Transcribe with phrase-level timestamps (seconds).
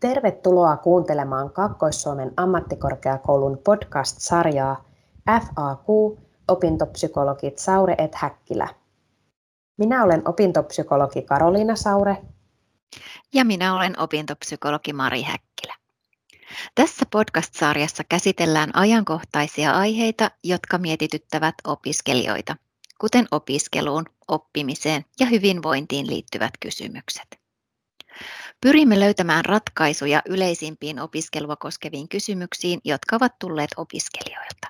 [0.00, 4.84] Tervetuloa kuuntelemaan Kaakkois-Suomen ammattikorkeakoulun podcast-sarjaa
[5.30, 5.88] FAQ
[6.48, 8.68] opintopsykologit Saure et Häkkilä.
[9.78, 12.16] Minä olen opintopsykologi Karoliina Saure.
[13.34, 15.74] Ja minä olen opintopsykologi Mari Häkkilä.
[16.74, 22.56] Tässä podcast-sarjassa käsitellään ajankohtaisia aiheita, jotka mietityttävät opiskelijoita,
[23.00, 27.45] kuten opiskeluun, oppimiseen ja hyvinvointiin liittyvät kysymykset.
[28.60, 34.68] Pyrimme löytämään ratkaisuja yleisimpiin opiskelua koskeviin kysymyksiin, jotka ovat tulleet opiskelijoilta.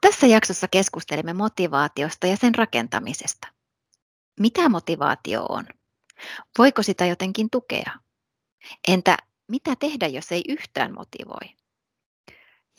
[0.00, 3.48] Tässä jaksossa keskustelemme motivaatiosta ja sen rakentamisesta.
[4.40, 5.66] Mitä motivaatio on?
[6.58, 7.92] Voiko sitä jotenkin tukea?
[8.88, 9.16] Entä
[9.48, 11.56] mitä tehdä, jos ei yhtään motivoi?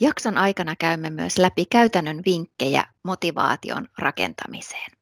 [0.00, 4.99] Jakson aikana käymme myös läpi käytännön vinkkejä motivaation rakentamiseen.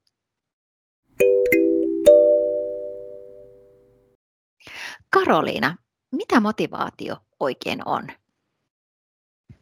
[5.10, 5.76] Karoliina,
[6.12, 8.08] mitä motivaatio oikein on?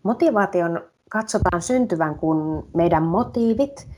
[0.03, 3.89] Motivaation katsotaan syntyvän, kun meidän motiivit,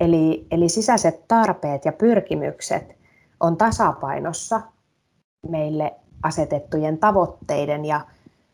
[0.00, 2.84] eli, eli sisäiset tarpeet ja pyrkimykset
[3.40, 4.60] on tasapainossa
[5.48, 8.06] meille asetettujen tavoitteiden ja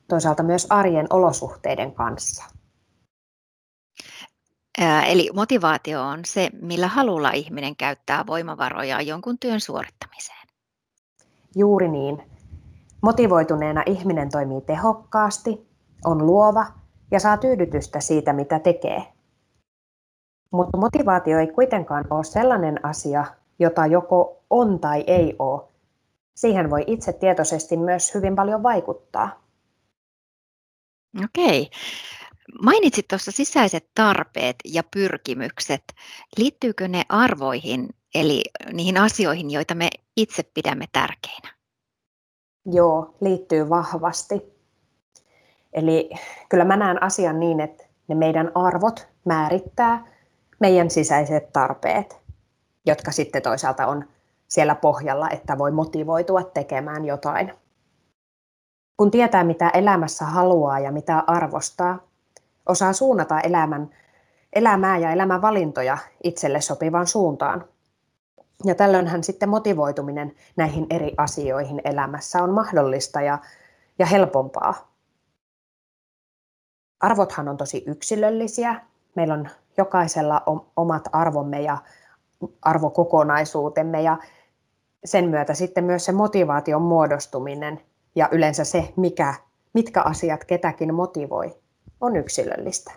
[0.08, 2.44] toisaalta myös arjen olosuhteiden kanssa.
[5.06, 10.48] Eli motivaatio on se, millä halulla ihminen käyttää voimavaroja jonkun työn suorittamiseen.
[11.56, 12.22] Juuri niin.
[13.02, 15.66] Motivoituneena ihminen toimii tehokkaasti,
[16.04, 16.66] on luova
[17.10, 19.02] ja saa tyydytystä siitä, mitä tekee.
[20.52, 23.24] Mutta motivaatio ei kuitenkaan ole sellainen asia,
[23.58, 25.68] jota joko on tai ei ole.
[26.36, 29.42] Siihen voi itse tietoisesti myös hyvin paljon vaikuttaa.
[31.24, 31.70] Okei.
[32.62, 35.82] Mainitsit tuossa sisäiset tarpeet ja pyrkimykset.
[36.36, 41.59] Liittyykö ne arvoihin, eli niihin asioihin, joita me itse pidämme tärkeinä?
[42.66, 44.60] Joo, liittyy vahvasti.
[45.72, 46.10] Eli
[46.48, 50.06] kyllä mä näen asian niin, että ne meidän arvot määrittää
[50.60, 52.20] meidän sisäiset tarpeet,
[52.86, 54.04] jotka sitten toisaalta on
[54.48, 57.52] siellä pohjalla, että voi motivoitua tekemään jotain.
[58.96, 61.98] Kun tietää, mitä elämässä haluaa ja mitä arvostaa,
[62.66, 63.90] osaa suunnata elämän,
[64.52, 67.64] elämää ja elämän valintoja itselle sopivaan suuntaan.
[68.64, 73.38] Ja tällöinhän sitten motivoituminen näihin eri asioihin elämässä on mahdollista ja,
[73.98, 74.94] ja helpompaa.
[77.00, 78.80] Arvothan on tosi yksilöllisiä.
[79.16, 80.42] Meillä on jokaisella
[80.76, 81.78] omat arvomme ja
[82.62, 84.18] arvokokonaisuutemme ja
[85.04, 87.80] sen myötä sitten myös se motivaation muodostuminen
[88.14, 89.34] ja yleensä se, mikä,
[89.72, 91.56] mitkä asiat ketäkin motivoi,
[92.00, 92.92] on yksilöllistä.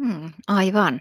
[0.00, 1.00] Hmm, aivan.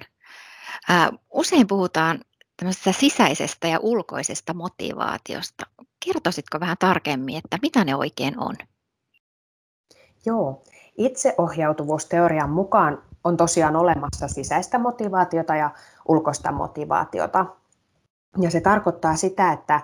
[1.34, 2.20] Usein puhutaan
[2.58, 5.66] tämmöisestä sisäisestä ja ulkoisesta motivaatiosta.
[6.06, 8.56] Kertoisitko vähän tarkemmin, että mitä ne oikein on?
[10.26, 10.64] Joo,
[10.98, 15.72] itseohjautuvuusteorian mukaan on tosiaan olemassa sisäistä motivaatiota ja
[16.08, 17.46] ulkoista motivaatiota.
[18.42, 19.82] Ja se tarkoittaa sitä, että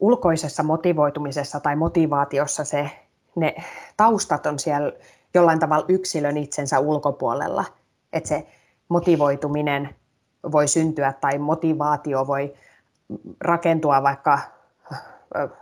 [0.00, 2.90] ulkoisessa motivoitumisessa tai motivaatiossa se,
[3.36, 3.54] ne
[3.96, 4.92] taustat on siellä
[5.34, 7.64] jollain tavalla yksilön itsensä ulkopuolella.
[8.12, 8.46] Että se
[8.88, 9.94] motivoituminen
[10.52, 12.54] voi syntyä tai motivaatio voi
[13.40, 14.38] rakentua vaikka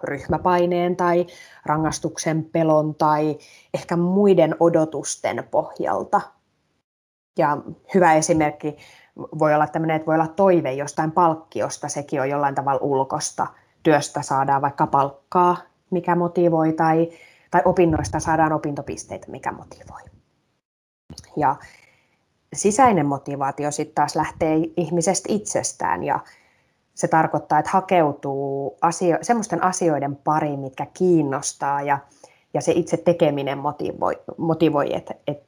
[0.05, 1.27] ryhmäpaineen tai
[1.67, 3.39] rangastuksen pelon tai
[3.75, 6.21] ehkä muiden odotusten pohjalta.
[7.39, 7.59] Ja
[7.95, 8.77] hyvä esimerkki
[9.39, 13.47] voi olla tämmöinen, että voi olla toive jostain palkkiosta, sekin on jollain tavalla ulkosta.
[13.83, 15.57] Työstä saadaan vaikka palkkaa,
[15.91, 17.09] mikä motivoi, tai,
[17.51, 20.01] tai opinnoista saadaan opintopisteitä, mikä motivoi.
[21.37, 21.57] Ja
[22.53, 26.21] sisäinen motivaatio sitten taas lähtee ihmisestä itsestään ja
[26.95, 31.99] se tarkoittaa, että hakeutuu asio- semmoisten asioiden pariin, mitkä kiinnostaa ja,
[32.55, 35.43] ja se itse tekeminen motivoi, motivoi että et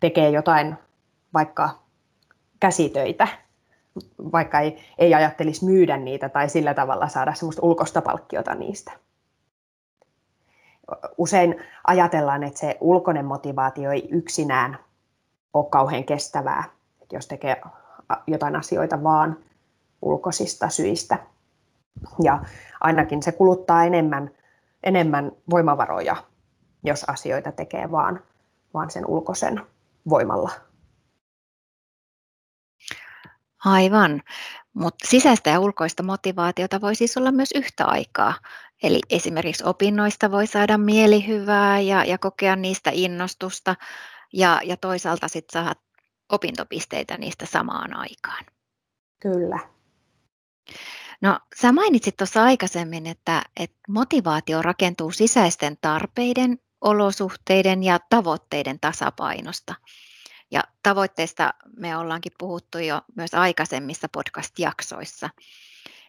[0.00, 0.74] tekee jotain
[1.34, 1.70] vaikka
[2.60, 3.28] käsitöitä,
[4.32, 8.92] vaikka ei, ei ajattelisi myydä niitä tai sillä tavalla saada semmoista ulkoista palkkiota niistä.
[11.18, 11.56] Usein
[11.86, 14.78] ajatellaan, että se ulkoinen motivaatio ei yksinään
[15.56, 16.64] ole kauhean kestävää,
[17.02, 17.62] että jos tekee
[18.26, 19.38] jotain asioita vaan
[20.02, 21.18] ulkoisista syistä.
[22.22, 22.42] Ja
[22.80, 24.30] ainakin se kuluttaa enemmän,
[24.82, 26.16] enemmän voimavaroja,
[26.82, 28.20] jos asioita tekee vaan,
[28.74, 29.66] vaan sen ulkoisen
[30.08, 30.50] voimalla.
[33.64, 34.22] Aivan,
[34.74, 38.34] mutta sisäistä ja ulkoista motivaatiota voi siis olla myös yhtä aikaa.
[38.82, 43.76] Eli esimerkiksi opinnoista voi saada mielihyvää ja, ja kokea niistä innostusta,
[44.32, 45.78] ja, ja toisaalta sitten saat
[46.32, 48.44] opintopisteitä niistä samaan aikaan.
[49.22, 49.58] Kyllä.
[51.20, 59.74] No, sä mainitsit tuossa aikaisemmin, että, että motivaatio rakentuu sisäisten tarpeiden, olosuhteiden ja tavoitteiden tasapainosta.
[60.50, 65.30] Ja tavoitteista me ollaankin puhuttu jo myös aikaisemmissa podcast-jaksoissa.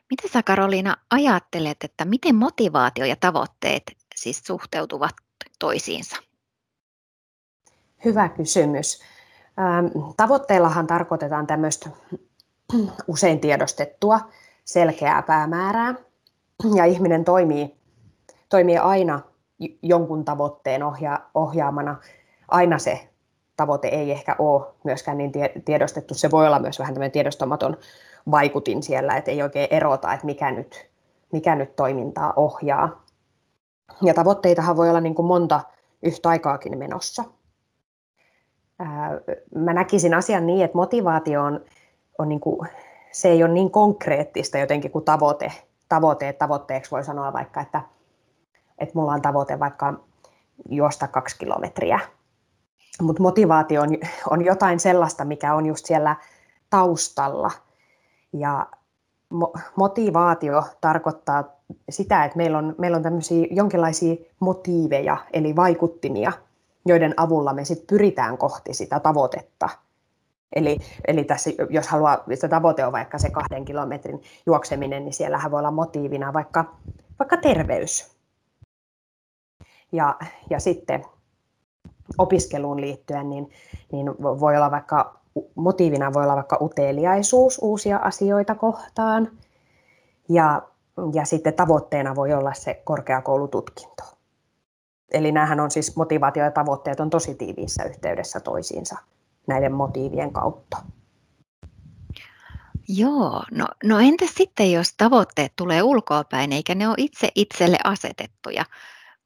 [0.09, 3.83] Mitä sä Karoliina ajattelet, että miten motivaatio ja tavoitteet
[4.15, 5.15] siis suhteutuvat
[5.59, 6.26] toisiinsa?
[8.05, 9.01] Hyvä kysymys.
[10.17, 11.89] Tavoitteellahan tarkoitetaan tämmöistä
[13.07, 14.19] usein tiedostettua
[14.65, 15.95] selkeää päämäärää,
[16.75, 17.75] ja ihminen toimii,
[18.49, 19.19] toimii aina
[19.81, 21.95] jonkun tavoitteen ohja, ohjaamana.
[22.47, 23.09] Aina se
[23.57, 25.31] tavoite ei ehkä ole myöskään niin
[25.65, 26.13] tiedostettu.
[26.13, 27.77] Se voi olla myös vähän tämmöinen tiedostamaton
[28.31, 30.89] vaikutin siellä, että ei oikein erota, että mikä nyt,
[31.31, 33.03] mikä nyt toimintaa ohjaa.
[34.01, 35.61] Ja tavoitteitahan voi olla niin kuin monta
[36.03, 37.23] yhtä aikaakin menossa.
[39.55, 41.65] Mä näkisin asian niin, että motivaatio on,
[42.17, 42.69] on niin kuin,
[43.11, 45.51] se ei ole niin konkreettista jotenkin kuin tavoite.
[45.89, 47.81] tavoite tavoitteeksi voi sanoa vaikka, että,
[48.77, 49.93] että mulla on tavoite vaikka
[50.69, 51.99] juosta kaksi kilometriä.
[53.01, 53.89] Mutta motivaatio on,
[54.29, 56.15] on jotain sellaista, mikä on just siellä
[56.69, 57.51] taustalla.
[58.33, 58.67] Ja
[59.75, 61.43] motivaatio tarkoittaa
[61.89, 66.31] sitä, että meillä on, meillä on tämmöisiä jonkinlaisia motiiveja, eli vaikuttimia,
[66.87, 69.69] joiden avulla me sit pyritään kohti sitä tavoitetta.
[70.55, 75.51] Eli, eli tässä, jos haluaa, se tavoite on vaikka se kahden kilometrin juokseminen, niin siellähän
[75.51, 76.75] voi olla motiivina vaikka,
[77.19, 78.17] vaikka terveys.
[79.91, 80.15] Ja,
[80.49, 81.05] ja sitten
[82.17, 83.49] opiskeluun liittyen, niin,
[83.91, 85.19] niin voi olla vaikka
[85.55, 89.31] motiivina voi olla vaikka uteliaisuus uusia asioita kohtaan.
[90.29, 90.61] Ja,
[91.13, 94.16] ja sitten tavoitteena voi olla se korkeakoulututkinto.
[95.11, 98.97] Eli näähän on siis motivaatio ja tavoitteet on tosi tiiviissä yhteydessä toisiinsa
[99.47, 100.77] näiden motiivien kautta.
[102.89, 108.65] Joo, no, no entäs sitten jos tavoitteet tulee ulkoapäin eikä ne ole itse itselle asetettuja?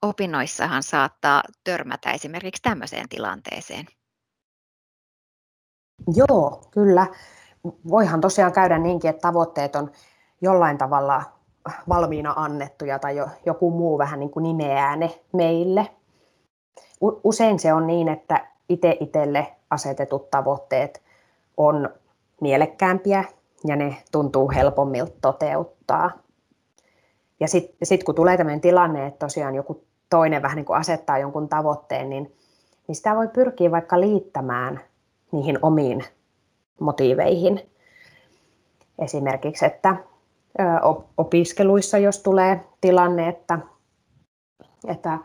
[0.01, 3.86] Opinnoissahan saattaa törmätä esimerkiksi tämmöiseen tilanteeseen.
[6.16, 7.07] Joo, kyllä.
[7.89, 9.92] Voihan tosiaan käydä niinkin, että tavoitteet on
[10.42, 11.41] jollain tavalla
[11.90, 15.88] valmiina annettuja tai jo, joku muu vähän niin kuin nimeää ne meille.
[17.02, 21.02] Usein se on niin, että itse itselle asetetut tavoitteet
[21.58, 21.90] on
[22.42, 23.24] mielekkäämpiä
[23.66, 26.12] ja ne tuntuu helpommilta toteuttaa.
[27.40, 31.18] Ja sitten sit kun tulee tämmöinen tilanne, että tosiaan joku toinen vähän niin kuin asettaa
[31.18, 32.36] jonkun tavoitteen, niin,
[32.88, 34.80] niin sitä voi pyrkiä vaikka liittämään
[35.31, 36.04] niihin omiin
[36.80, 37.72] motiiveihin.
[39.00, 39.96] Esimerkiksi, että
[41.18, 43.59] opiskeluissa, jos tulee tilanne, että,
[44.88, 45.18] että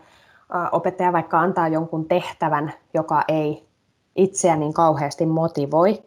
[0.73, 3.67] opettaja vaikka antaa jonkun tehtävän, joka ei
[4.17, 6.02] itseä niin kauheasti motivoi,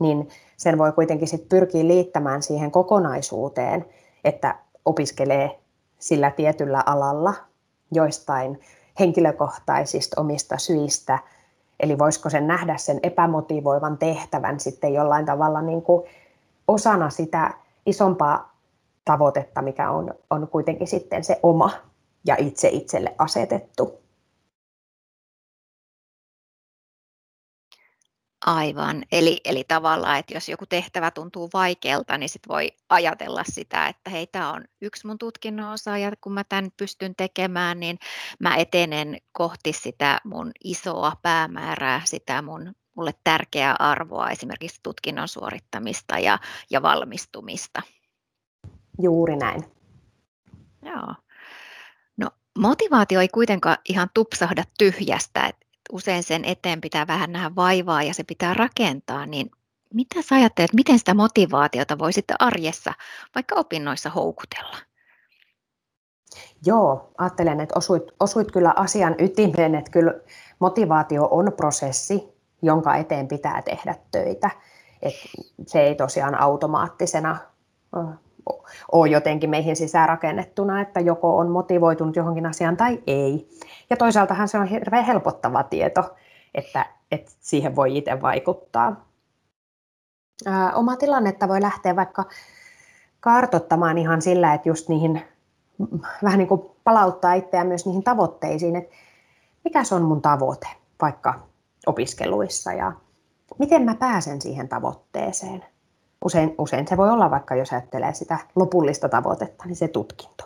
[0.00, 3.86] niin sen voi kuitenkin sit pyrkiä liittämään siihen kokonaisuuteen,
[4.24, 5.58] että opiskelee
[5.98, 7.34] sillä tietyllä alalla
[7.92, 8.60] joistain
[8.98, 11.18] henkilökohtaisista omista syistä.
[11.80, 16.02] Eli voisiko sen nähdä sen epämotivoivan tehtävän sitten jollain tavalla niin kuin
[16.68, 17.50] osana sitä
[17.86, 18.55] isompaa
[19.06, 21.70] tavoitetta, mikä on, on kuitenkin sitten se oma
[22.26, 24.06] ja itse itselle asetettu.
[28.46, 29.02] Aivan.
[29.12, 34.10] Eli, eli tavallaan, että jos joku tehtävä tuntuu vaikealta, niin sit voi ajatella sitä, että
[34.10, 37.98] hei, tämä on yksi mun tutkinnon osa, ja kun mä tämän pystyn tekemään, niin
[38.40, 46.18] mä etenen kohti sitä mun isoa päämäärää, sitä mun mulle tärkeää arvoa, esimerkiksi tutkinnon suorittamista
[46.18, 46.38] ja,
[46.70, 47.82] ja valmistumista.
[49.02, 49.64] Juuri näin.
[50.82, 51.14] Joo.
[52.16, 55.46] No, motivaatio ei kuitenkaan ihan tupsahda tyhjästä.
[55.46, 55.56] Et
[55.92, 59.50] usein sen eteen pitää vähän nähdä vaivaa ja se pitää rakentaa, niin
[59.94, 62.92] mitä sä ajattelet, miten sitä motivaatiota voi sitten arjessa,
[63.34, 64.76] vaikka opinnoissa houkutella?
[66.66, 70.14] Joo, ajattelen, että osuit, osuit kyllä asian ytimeen, että kyllä
[70.58, 72.22] motivaatio on prosessi,
[72.62, 74.50] jonka eteen pitää tehdä töitä.
[75.02, 75.20] että
[75.66, 77.38] se ei tosiaan automaattisena
[78.92, 83.48] ole jotenkin meihin sisäänrakennettuna, että joko on motivoitunut johonkin asiaan tai ei.
[83.90, 86.14] Ja toisaaltahan se on hirveän helpottava tieto,
[86.54, 89.06] että, että siihen voi itse vaikuttaa.
[90.46, 92.24] Ää, oma tilannetta voi lähteä vaikka
[93.20, 95.22] kartottamaan ihan sillä, että just niihin
[96.22, 98.94] vähän niin kuin palauttaa itseään myös niihin tavoitteisiin, että
[99.64, 100.68] mikä se on mun tavoite
[101.02, 101.34] vaikka
[101.86, 102.92] opiskeluissa ja
[103.58, 105.64] miten mä pääsen siihen tavoitteeseen.
[106.24, 110.44] Usein, usein se voi olla vaikka, jos ajattelee sitä lopullista tavoitetta, niin se tutkinto.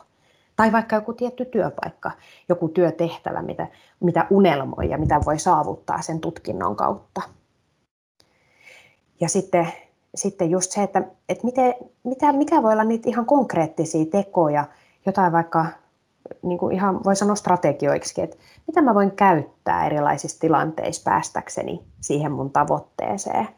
[0.56, 2.10] Tai vaikka joku tietty työpaikka,
[2.48, 3.66] joku työtehtävä, mitä,
[4.00, 7.22] mitä unelmoi ja mitä voi saavuttaa sen tutkinnon kautta.
[9.20, 9.68] Ja sitten
[10.14, 11.74] sitten just se, että, että miten,
[12.04, 14.64] mitä, mikä voi olla niitä ihan konkreettisia tekoja,
[15.06, 15.66] jotain vaikka
[16.42, 18.36] niin kuin ihan voi sanoa strategioiksi, että
[18.66, 23.48] mitä mä voin käyttää erilaisissa tilanteissa päästäkseni siihen mun tavoitteeseen.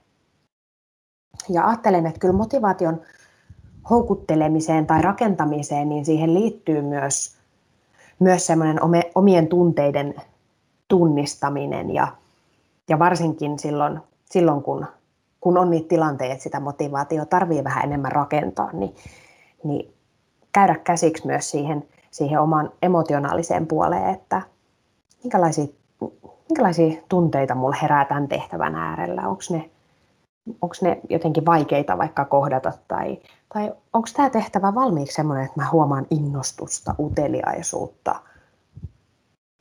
[1.49, 3.00] Ja ajattelen, että kyllä motivaation
[3.90, 7.37] houkuttelemiseen tai rakentamiseen, niin siihen liittyy myös,
[8.18, 8.78] myös semmoinen
[9.14, 10.14] omien tunteiden
[10.88, 12.08] tunnistaminen ja,
[12.88, 14.87] ja varsinkin silloin, silloin kun,
[15.40, 18.94] kun on niitä tilanteita, että sitä motivaatiota tarvii vähän enemmän rakentaa, niin,
[19.64, 19.94] niin
[20.52, 24.42] käydä käsiksi myös siihen, siihen oman emotionaaliseen puoleen, että
[25.22, 25.66] minkälaisia,
[26.49, 29.70] minkälaisia tunteita mulla herää tämän tehtävän äärellä, onko ne,
[30.46, 33.18] onko ne jotenkin vaikeita vaikka kohdata tai,
[33.54, 38.20] tai onko tämä tehtävä valmiiksi sellainen, että mä huomaan innostusta, uteliaisuutta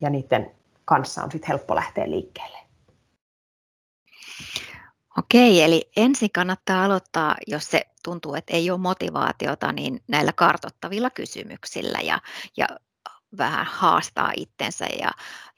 [0.02, 0.52] ja niiden
[0.86, 2.58] kanssa on sitten helppo lähteä liikkeelle.
[5.18, 11.10] Okei, eli ensin kannattaa aloittaa, jos se tuntuu, että ei ole motivaatiota, niin näillä kartottavilla
[11.10, 12.20] kysymyksillä ja,
[12.58, 12.68] ja
[13.38, 15.12] vähän haastaa itsensä ja,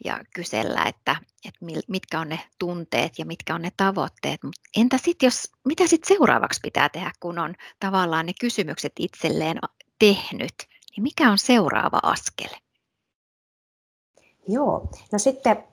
[0.06, 1.15] ja kysellä, että,
[1.46, 4.44] että mitkä on ne tunteet ja mitkä on ne tavoitteet.
[4.44, 9.60] Mut entä sitten, jos, mitä sitten seuraavaksi pitää tehdä, kun on tavallaan ne kysymykset itselleen
[10.00, 10.53] tehnyt,
[10.96, 12.50] niin mikä on seuraava askel?
[14.48, 15.63] Joo, no sitten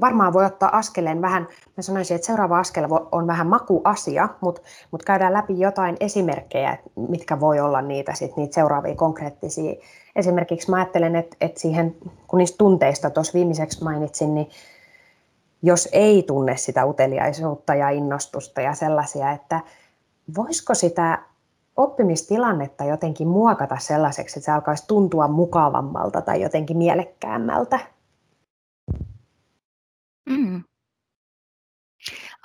[0.00, 5.04] varmaan voi ottaa askeleen vähän, mä sanoisin, että seuraava askel on vähän makuasia, mutta, mutta
[5.04, 6.78] käydään läpi jotain esimerkkejä,
[7.08, 9.74] mitkä voi olla niitä, sit, niitä seuraavia konkreettisia.
[10.18, 11.96] Esimerkiksi mä ajattelen, että, että siihen,
[12.26, 14.48] kun niistä tunteista tuossa viimeiseksi mainitsin, niin
[15.62, 19.60] jos ei tunne sitä uteliaisuutta ja innostusta ja sellaisia, että
[20.36, 21.18] voisiko sitä
[21.76, 27.78] oppimistilannetta jotenkin muokata sellaiseksi, että se alkaisi tuntua mukavammalta tai jotenkin mielekkäämmältä
[30.28, 30.64] Mm.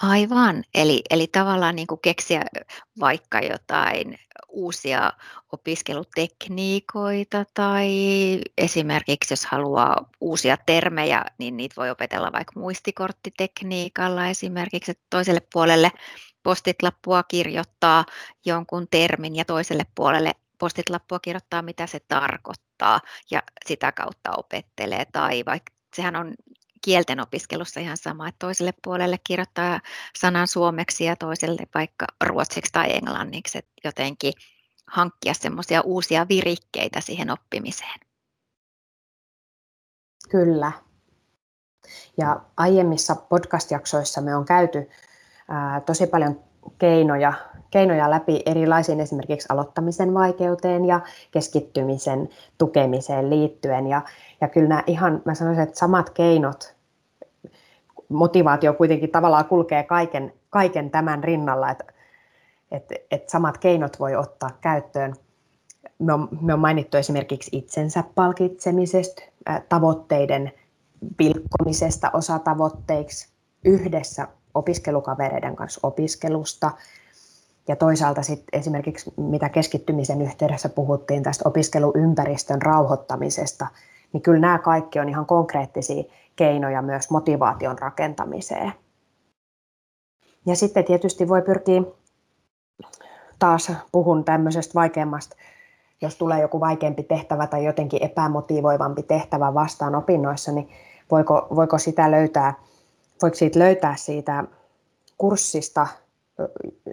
[0.01, 0.63] Aivan.
[0.73, 2.41] Eli, eli tavallaan niin kuin keksiä
[2.99, 4.19] vaikka jotain
[4.49, 5.11] uusia
[5.51, 7.89] opiskelutekniikoita tai
[8.57, 15.91] esimerkiksi jos haluaa uusia termejä, niin niitä voi opetella vaikka muistikorttitekniikalla esimerkiksi, että toiselle puolelle
[16.43, 18.05] postitlappua kirjoittaa
[18.45, 25.43] jonkun termin ja toiselle puolelle postitlappua kirjoittaa, mitä se tarkoittaa ja sitä kautta opettelee tai
[25.45, 26.33] vaikka sehän on
[26.85, 29.79] kielten opiskelussa ihan sama, että toiselle puolelle kirjoittaa
[30.15, 34.33] sanan suomeksi ja toiselle vaikka ruotsiksi tai englanniksi, että jotenkin
[34.87, 37.99] hankkia semmoisia uusia virikkeitä siihen oppimiseen.
[40.29, 40.71] Kyllä.
[42.17, 44.89] Ja aiemmissa podcast-jaksoissa me on käyty
[45.49, 46.43] ää, tosi paljon
[46.77, 47.33] keinoja,
[47.71, 53.87] keinoja läpi erilaisiin esimerkiksi aloittamisen vaikeuteen ja keskittymisen tukemiseen liittyen.
[53.87, 54.01] Ja,
[54.41, 56.72] ja kyllä nämä ihan, mä sanoisin, että samat keinot,
[58.13, 61.85] motivaatio kuitenkin tavallaan kulkee kaiken, kaiken tämän rinnalla, että,
[62.71, 65.15] että, että samat keinot voi ottaa käyttöön.
[65.99, 69.21] Me on, me on mainittu esimerkiksi itsensä palkitsemisesta,
[69.69, 70.51] tavoitteiden
[71.17, 73.27] pilkkomisesta osatavoitteiksi,
[73.65, 76.71] yhdessä opiskelukavereiden kanssa opiskelusta,
[77.67, 83.67] ja toisaalta sitten esimerkiksi, mitä keskittymisen yhteydessä puhuttiin tästä opiskeluympäristön rauhoittamisesta,
[84.13, 86.03] niin kyllä nämä kaikki on ihan konkreettisia
[86.35, 88.73] keinoja myös motivaation rakentamiseen.
[90.45, 91.81] Ja sitten tietysti voi pyrkiä,
[93.39, 95.35] taas puhun tämmöisestä vaikeammasta,
[96.01, 100.69] jos tulee joku vaikeampi tehtävä tai jotenkin epämotivoivampi tehtävä vastaan opinnoissa, niin
[101.11, 102.53] voiko, voiko sitä löytää,
[103.21, 104.43] voiko siitä löytää siitä
[105.17, 105.87] kurssista,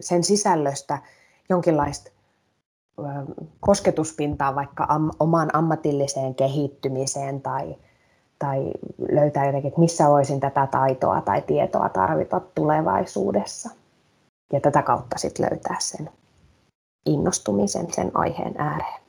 [0.00, 0.98] sen sisällöstä
[1.48, 2.10] jonkinlaista
[3.60, 7.76] kosketuspintaa vaikka am, omaan ammatilliseen kehittymiseen tai,
[8.38, 8.72] tai
[9.12, 13.70] löytää jotenkin, että missä voisin tätä taitoa tai tietoa tarvita tulevaisuudessa.
[14.52, 16.10] Ja tätä kautta sitten löytää sen
[17.06, 19.00] innostumisen sen aiheen ääreen.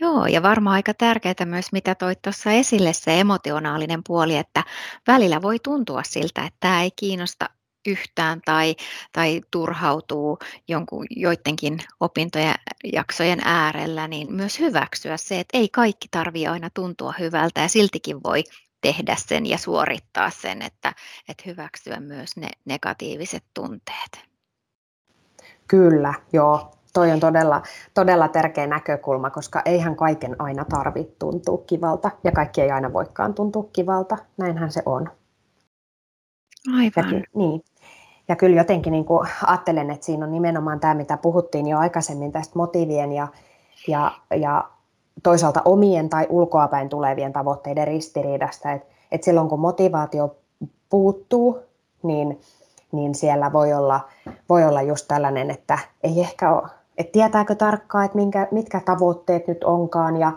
[0.00, 4.64] Joo, ja varmaan aika tärkeää myös, mitä toit tuossa esille, se emotionaalinen puoli, että
[5.06, 7.50] välillä voi tuntua siltä, että tämä ei kiinnosta
[7.86, 8.76] yhtään tai,
[9.12, 10.38] tai turhautuu
[10.68, 12.54] jonkun, joidenkin opintojen
[12.92, 18.22] jaksojen äärellä, niin myös hyväksyä se, että ei kaikki tarvitse aina tuntua hyvältä ja siltikin
[18.22, 18.44] voi
[18.80, 20.92] tehdä sen ja suorittaa sen, että,
[21.28, 24.24] että hyväksyä myös ne negatiiviset tunteet.
[25.68, 26.70] Kyllä, joo.
[26.92, 27.62] Toi on todella,
[27.94, 33.34] todella tärkeä näkökulma, koska eihän kaiken aina tarvitse tuntua kivalta ja kaikki ei aina voikaan
[33.34, 34.18] tuntua kivalta.
[34.36, 35.10] Näinhän se on.
[36.74, 37.14] Aivan.
[37.14, 37.60] Ja, niin.
[38.28, 42.32] Ja kyllä jotenkin niin kuin ajattelen, että siinä on nimenomaan tämä, mitä puhuttiin jo aikaisemmin
[42.32, 43.28] tästä motiivien ja,
[43.88, 44.64] ja, ja
[45.22, 48.72] toisaalta omien tai ulkoapäin tulevien tavoitteiden ristiriidasta.
[48.72, 50.36] Että, että silloin kun motivaatio
[50.90, 51.58] puuttuu,
[52.02, 52.40] niin,
[52.92, 54.00] niin siellä voi olla,
[54.48, 59.46] voi olla just tällainen, että ei ehkä ole, että tietääkö tarkkaan, että minkä, mitkä tavoitteet
[59.46, 60.32] nyt onkaan ja,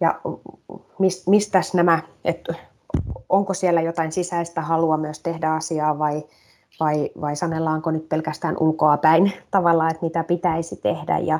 [0.00, 0.20] ja
[0.98, 2.54] mis, mistä nämä, että
[3.28, 6.22] onko siellä jotain sisäistä halua myös tehdä asiaa vai,
[6.80, 11.38] vai, vai sanellaanko nyt pelkästään ulkoa päin tavallaan, että mitä pitäisi tehdä ja,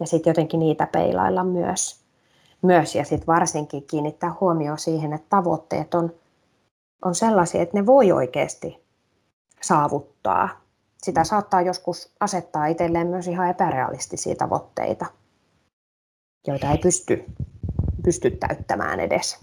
[0.00, 2.04] ja sitten jotenkin niitä peilailla myös.
[2.62, 2.94] myös.
[2.94, 6.12] Ja sitten varsinkin kiinnittää huomioon siihen, että tavoitteet on,
[7.04, 8.84] on sellaisia, että ne voi oikeasti
[9.62, 10.48] saavuttaa.
[11.02, 15.06] Sitä saattaa joskus asettaa itselleen myös ihan epärealistisia tavoitteita,
[16.46, 17.24] joita ei pysty,
[18.04, 19.40] pysty täyttämään edes.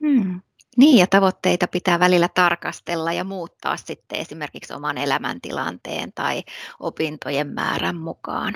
[0.00, 0.40] Hmm.
[0.76, 6.42] Niin, ja tavoitteita pitää välillä tarkastella ja muuttaa sitten esimerkiksi oman elämäntilanteen tai
[6.80, 8.54] opintojen määrän mukaan.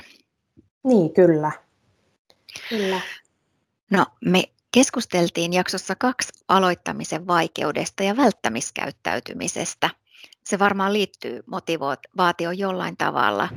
[0.85, 1.53] Niin, kyllä.
[2.69, 3.01] kyllä.
[3.91, 4.43] No, me
[4.75, 9.91] keskusteltiin jaksossa kaksi aloittamisen vaikeudesta ja välttämiskäyttäytymisestä.
[10.45, 13.49] Se varmaan liittyy motivaatioon jollain tavalla.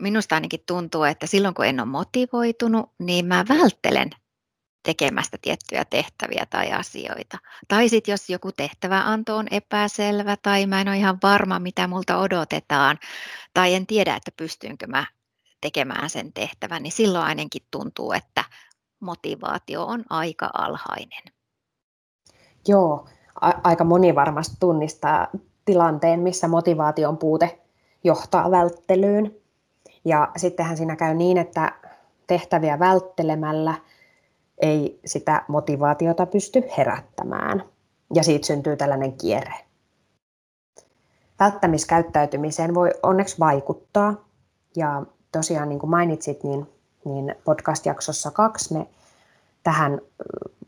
[0.00, 4.10] Minusta ainakin tuntuu, että silloin kun en ole motivoitunut, niin mä välttelen
[4.84, 7.38] tekemästä tiettyjä tehtäviä tai asioita.
[7.68, 12.18] Tai sitten jos joku tehtäväanto on epäselvä tai mä en ole ihan varma, mitä multa
[12.18, 12.98] odotetaan,
[13.54, 15.06] tai en tiedä, että pystynkö mä
[15.60, 18.44] tekemään sen tehtävän, niin silloin ainakin tuntuu, että
[19.00, 21.22] motivaatio on aika alhainen.
[22.68, 23.08] Joo,
[23.40, 25.28] a- aika moni varmasti tunnistaa
[25.64, 27.58] tilanteen, missä motivaation puute
[28.04, 29.34] johtaa välttelyyn.
[30.04, 31.72] Ja sittenhän siinä käy niin, että
[32.26, 33.74] tehtäviä välttelemällä–
[34.58, 37.64] ei sitä motivaatiota pysty herättämään.
[38.14, 39.54] Ja siitä syntyy tällainen kierre.
[41.40, 44.28] Välttämiskäyttäytymiseen voi onneksi vaikuttaa.
[44.76, 46.66] Ja tosiaan niin kuin mainitsit, niin,
[47.04, 48.86] niin podcast-jaksossa kaksi me
[49.62, 50.00] tähän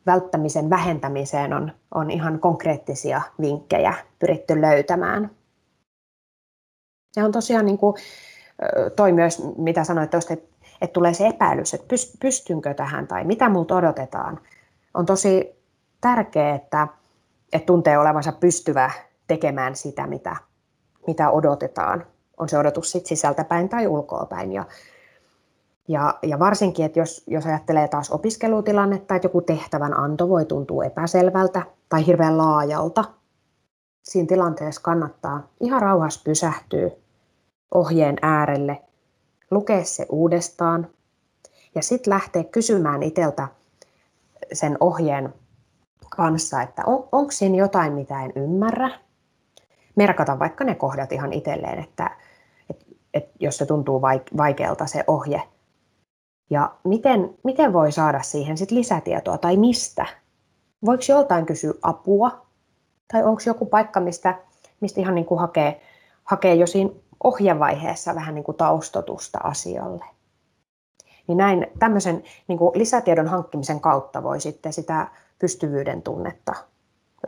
[0.07, 5.31] välttämisen vähentämiseen on, on ihan konkreettisia vinkkejä pyritty löytämään.
[7.17, 7.97] Ja on tosiaan niin kuin,
[8.97, 10.37] toi myös, mitä sanoit tuosta,
[10.81, 14.41] että tulee se epäilys, että pystynkö tähän tai mitä multa odotetaan.
[14.95, 15.63] On tosi
[16.01, 16.89] tärkeää, että,
[17.53, 18.91] että tuntee olevansa pystyvä
[19.27, 20.37] tekemään sitä, mitä,
[21.07, 22.07] mitä odotetaan.
[22.37, 24.53] On se odotus sit sisältäpäin tai ulkoapäin.
[24.53, 24.65] Ja,
[25.89, 30.85] ja, ja varsinkin, että jos, jos ajattelee taas opiskelutilannetta, että joku tehtävän anto voi tuntua
[30.85, 33.05] epäselvältä tai hirveän laajalta,
[34.03, 36.91] siinä tilanteessa kannattaa ihan rauhassa pysähtyä
[37.75, 38.83] ohjeen äärelle
[39.51, 40.89] lukea se uudestaan
[41.75, 43.49] ja sitten lähteä kysymään itseltä
[44.53, 45.35] sen ohjeen
[46.11, 48.91] kanssa, että on, onko siinä jotain, mitä en ymmärrä.
[49.97, 52.17] Merkata vaikka ne kohdat ihan itselleen, että,
[52.71, 54.03] että, että jos se tuntuu
[54.37, 55.43] vaikealta se ohje.
[56.51, 60.07] Ja miten, miten voi saada siihen sit lisätietoa tai mistä?
[60.85, 62.47] Voiko joltain kysyä apua?
[63.13, 64.39] Tai onko joku paikka, mistä,
[64.81, 65.81] mistä ihan niin kuin hakee,
[66.25, 66.91] hakee jo siinä
[67.25, 70.05] ohjevaiheessa vähän niin kuin taustotusta asialle.
[71.29, 76.55] Niin näin tämmöisen niin kuin lisätiedon hankkimisen kautta voi sitten sitä pystyvyyden tunnetta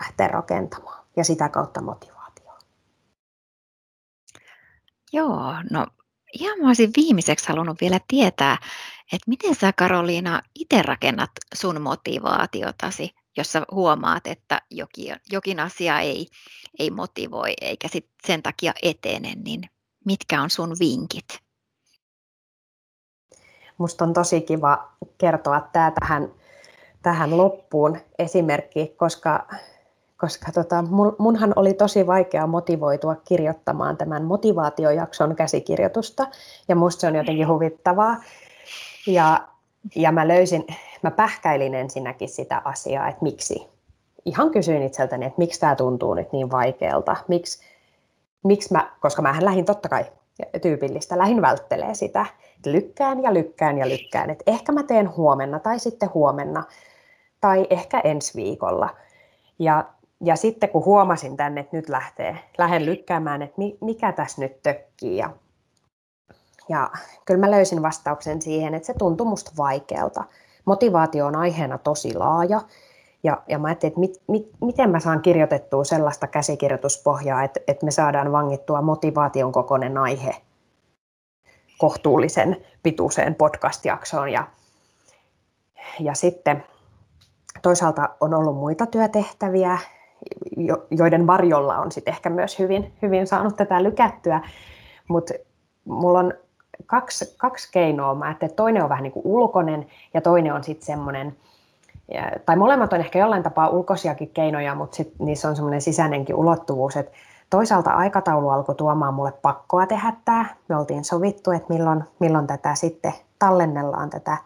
[0.01, 2.59] lähteä rakentamaan ja sitä kautta motivaatioa.
[5.13, 5.87] Joo, no
[6.33, 8.59] ihan mä olisin viimeiseksi halunnut vielä tietää,
[9.13, 16.01] että miten sä Karoliina itse rakennat sun motivaatiotasi, jos sä huomaat, että jokin, jokin asia
[16.01, 16.27] ei,
[16.79, 19.61] ei motivoi eikä sit sen takia etene, niin
[20.05, 21.25] mitkä on sun vinkit?
[23.79, 26.29] Musta on tosi kiva kertoa tämä tähän,
[27.03, 29.47] tähän loppuun esimerkki, koska,
[30.17, 30.85] koska tota,
[31.19, 36.27] munhan oli tosi vaikea motivoitua kirjoittamaan tämän motivaatiojakson käsikirjoitusta,
[36.69, 38.17] ja musta se on jotenkin huvittavaa.
[39.07, 39.49] Ja,
[39.97, 40.67] ja mä löysin,
[41.03, 43.67] mä pähkäilin ensinnäkin sitä asiaa, että miksi.
[44.25, 47.65] Ihan kysyin itseltäni, että miksi tämä tuntuu nyt niin vaikealta, miksi,
[48.45, 50.05] miksi mä, koska mä lähdin totta kai
[50.63, 52.27] tyypillistä, lähdin välttelee sitä,
[52.67, 56.65] lykkään ja lykkään ja lykkään, että ehkä mä teen huomenna tai sitten huomenna
[57.41, 58.97] tai ehkä ensi viikolla.
[59.59, 59.85] Ja,
[60.25, 65.17] ja sitten kun huomasin tänne, että nyt lähtee, lähden lykkäämään, että mikä tässä nyt tökkii
[65.17, 65.31] ja,
[66.69, 66.91] ja
[67.25, 70.25] kyllä mä löysin vastauksen siihen, että se tuntui musta vaikealta.
[70.65, 72.61] Motivaatio on aiheena tosi laaja
[73.23, 77.85] ja, ja mä ajattelin, että mit, mit, miten mä saan kirjoitettua sellaista käsikirjoituspohjaa, että, että
[77.85, 80.37] me saadaan vangittua motivaation kokoinen aihe
[81.79, 84.29] kohtuullisen pituiseen podcast-jaksoon.
[84.29, 84.47] Ja,
[86.01, 86.65] ja sitten
[87.63, 89.79] toisaalta on ollut muita työtehtäviä,
[90.91, 94.41] joiden varjolla on sitten ehkä myös hyvin, hyvin saanut tätä lykättyä.
[95.09, 95.35] Mutta
[95.85, 96.35] mulla on
[96.87, 98.15] kaksi, kaksi keinoa.
[98.15, 101.37] Mä että toinen on vähän niin kuin ulkoinen ja toinen on sitten semmoinen–
[102.47, 106.97] tai molemmat on ehkä jollain tapaa ulkoisiakin keinoja, mutta sit niissä on semmoinen sisäinenkin ulottuvuus,
[106.97, 107.13] että
[107.51, 110.47] Toisaalta aikataulu alkoi tuomaan mulle pakkoa tehdä tämä.
[110.69, 114.37] Me oltiin sovittu, että milloin, milloin tätä sitten tallennellaan tätä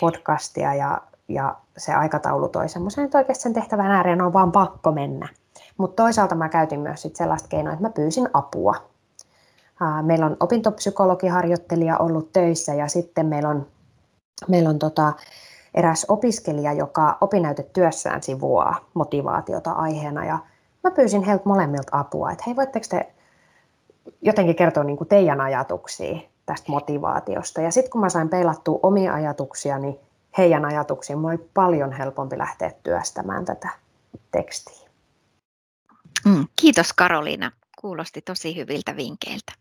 [0.00, 4.92] podcastia ja, ja se aikataulu toi semmoisen, että oikeasti sen tehtävän ääreen on vaan pakko
[4.92, 5.28] mennä.
[5.76, 8.74] Mutta toisaalta mä käytin myös sit sellaista keinoa, että mä pyysin apua.
[10.02, 13.66] Meillä on opintopsykologiharjoittelija ollut töissä ja sitten meillä on,
[14.48, 15.12] meillä on tota,
[15.74, 20.38] eräs opiskelija, joka opinnäytetyössään sivuaa motivaatiota aiheena ja
[20.84, 23.12] mä pyysin heiltä molemmilta apua, että hei voitteko te
[24.22, 27.60] jotenkin kertoa niin kuin teidän ajatuksia tästä motivaatiosta.
[27.60, 30.00] Ja sitten kun mä sain peilattua omia ajatuksiani
[30.38, 33.68] heidän ajatuksiin, mulla oli paljon helpompi lähteä työstämään tätä
[34.30, 34.90] tekstiä.
[36.24, 37.52] Mm, kiitos Karoliina.
[37.80, 39.52] Kuulosti tosi hyviltä vinkkeiltä.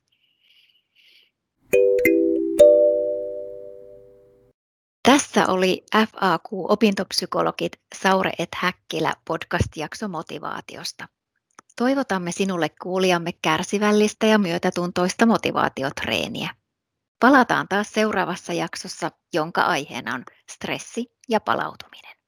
[5.03, 11.07] Tässä oli FAQ-opintopsykologit Saure et Häkkilä podcast-jakso motivaatiosta.
[11.75, 16.49] Toivotamme sinulle kuulijamme kärsivällistä ja myötätuntoista motivaatiotreeniä.
[17.19, 22.18] Palataan taas seuraavassa jaksossa, jonka aiheena on stressi ja palautuminen.